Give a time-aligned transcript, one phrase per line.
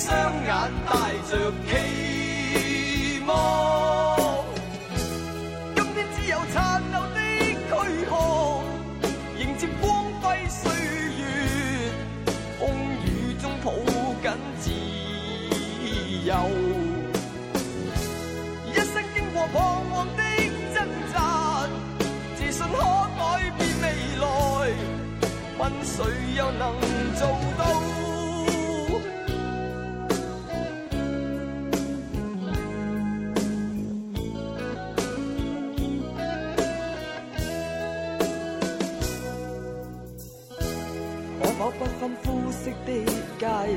[0.00, 2.09] 双眼带着期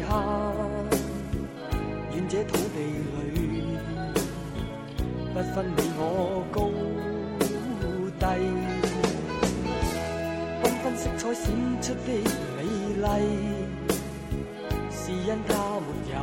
[0.08, 0.12] 他？
[2.16, 3.26] 愿这土地里
[5.34, 6.02] 不分你我
[6.52, 6.58] 高
[8.20, 8.24] 低，
[10.62, 11.44] 缤纷色彩闪
[11.82, 12.08] 出的
[12.56, 12.58] 美
[13.02, 13.06] 丽，
[14.92, 16.16] 是因它没有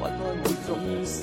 [0.16, 0.68] 开每种
[1.04, 1.18] 色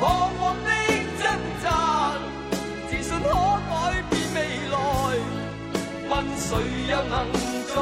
[0.00, 0.02] 彷
[0.38, 0.70] 徨的
[1.20, 1.22] 挣
[1.62, 1.66] 扎，
[2.88, 3.28] 自信可
[3.68, 3.72] 改
[4.10, 4.38] 变未
[4.70, 4.76] 来，
[6.08, 6.48] 问谁
[6.90, 7.14] 又能
[7.72, 7.74] 做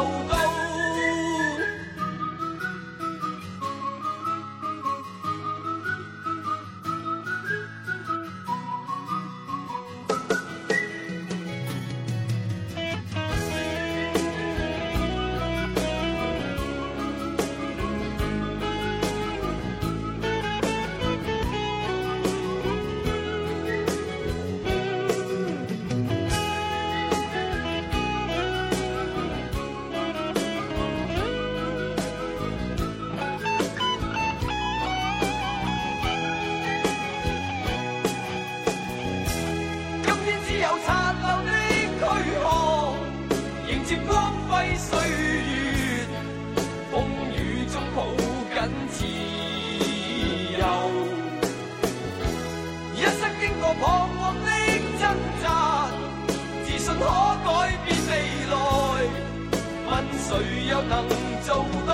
[60.89, 61.09] 能
[61.43, 61.93] 做到？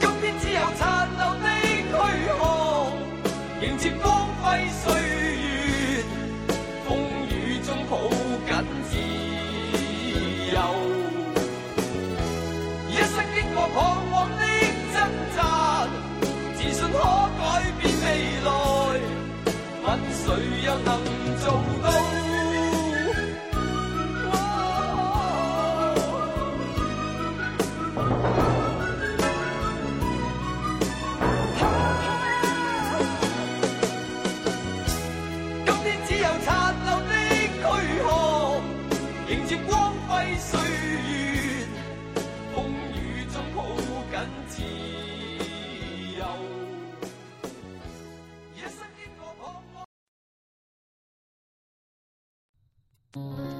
[0.00, 1.82] 今天只有残留的躯
[2.38, 2.40] 壳，
[3.62, 4.06] 迎接光
[4.42, 4.84] 辉岁
[21.04, 21.29] 誰
[53.14, 53.59] 忘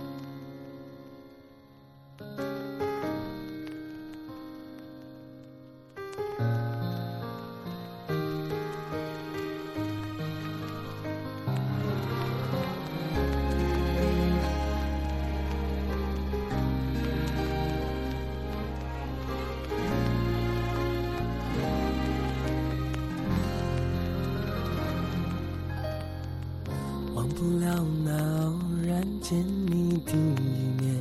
[29.30, 29.38] 见
[29.68, 31.00] 你第一面，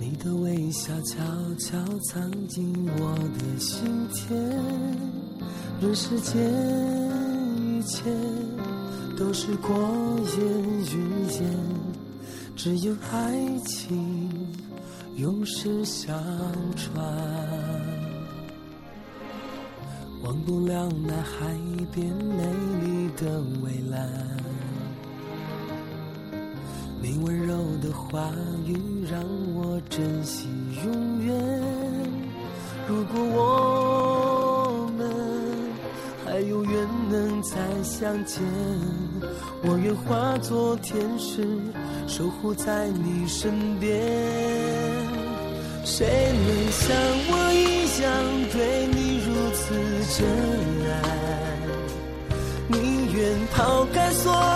[0.00, 1.22] 你的微笑悄
[1.58, 1.76] 悄
[2.08, 4.34] 藏进我的心田，
[5.78, 6.42] 人世间
[7.58, 8.04] 一切
[9.18, 9.76] 都是过
[10.38, 10.40] 眼
[10.94, 11.54] 云烟，
[12.56, 14.30] 只有爱情
[15.16, 16.18] 永世相
[16.74, 16.96] 传。
[20.24, 21.54] 忘不了那海
[21.92, 22.42] 边美
[22.82, 24.45] 丽的蔚蓝。
[27.08, 28.32] 你温柔的话
[28.66, 28.76] 语
[29.08, 29.22] 让
[29.54, 30.48] 我珍惜
[30.84, 31.32] 永远。
[32.88, 35.08] 如果我们
[36.24, 38.42] 还有缘能再相见，
[39.62, 41.46] 我愿化作天使
[42.08, 43.88] 守护在你身边。
[45.84, 46.96] 谁能像
[47.30, 48.10] 我一样
[48.52, 49.62] 对你如此
[50.18, 50.26] 真
[50.90, 50.94] 爱？
[52.66, 54.55] 宁愿抛开所有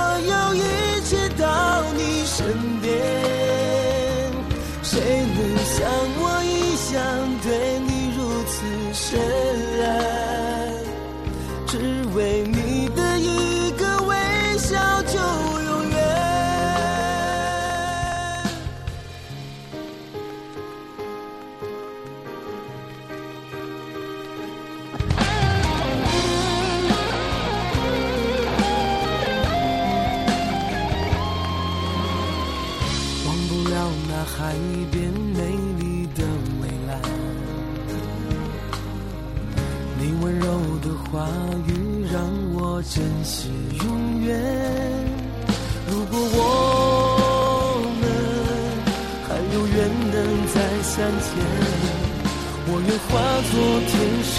[52.99, 53.11] 化
[53.51, 53.55] 作
[53.89, 53.93] 天
[54.25, 54.35] 使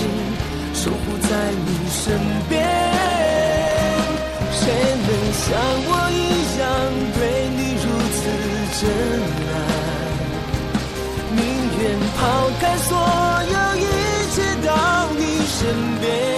[0.73, 1.29] 守护在
[1.65, 2.01] 你身
[2.49, 2.51] 边。
[4.53, 4.61] 谁
[5.07, 5.41] 能像
[5.87, 6.19] 我一
[6.59, 6.61] 样
[7.15, 7.19] 对
[7.55, 7.85] 你如
[8.17, 8.19] 此
[8.79, 8.81] 真
[9.53, 9.55] 爱？
[11.35, 11.39] 宁
[11.79, 11.81] 愿
[12.17, 12.19] 抛
[12.59, 12.89] 开所
[13.53, 13.79] 有一
[14.31, 14.35] 切
[14.67, 14.69] 到
[15.17, 15.59] 你身
[16.01, 16.30] 边。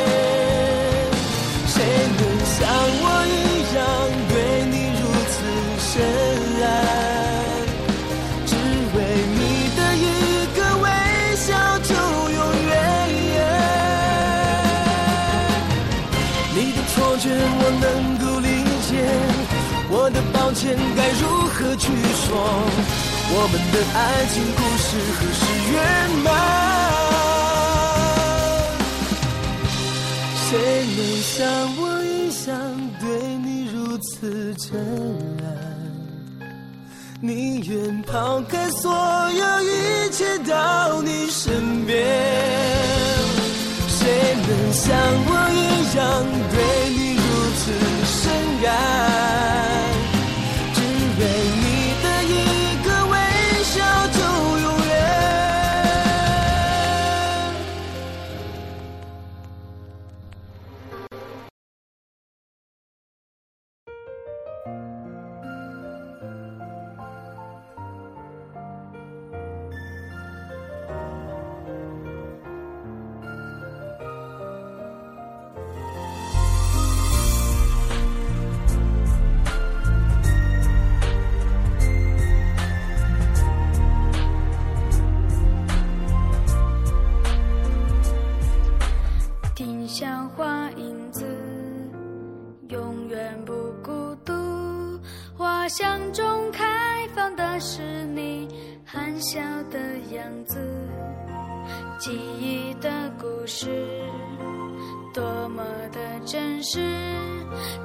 [20.96, 22.30] 该如何去说？
[23.36, 24.88] 我们的爱情故事
[25.18, 25.42] 何时
[25.74, 25.76] 圆
[26.24, 26.28] 满？
[30.36, 30.52] 谁
[30.96, 31.34] 能像
[31.78, 32.08] 我一
[32.48, 32.52] 样
[33.00, 33.04] 对
[33.38, 34.70] 你如此真
[35.42, 35.46] 爱？
[37.20, 41.96] 宁愿抛开所有一切到你身边。
[43.88, 44.94] 谁能像
[45.26, 45.63] 我一
[93.04, 94.32] 永远不孤独。
[95.38, 98.48] 花香中开放的是你
[98.86, 99.78] 含笑的
[100.16, 100.58] 样子，
[102.00, 103.68] 记忆的故事
[105.14, 106.80] 多么的真实。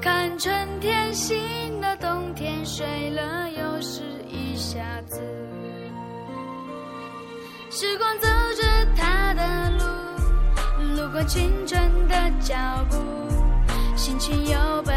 [0.00, 5.20] 看春天醒了，冬天睡了，又是一下子。
[7.70, 8.62] 时光走着
[8.96, 9.84] 它的路。
[10.96, 12.54] 路过青春的脚
[12.88, 12.96] 步，
[13.96, 14.92] 心情有悲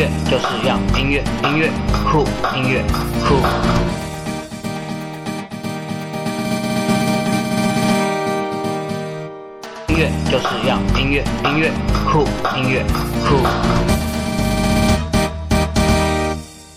[0.00, 2.24] 音乐就是要音乐，音乐酷，
[2.56, 2.82] 音乐
[3.22, 3.36] 酷。
[9.88, 11.70] 音乐就是要音乐，音乐
[12.10, 12.24] 酷，
[12.56, 12.82] 音乐
[13.28, 14.09] 酷。